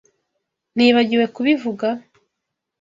[0.75, 1.87] Nibagiwe kubivuga?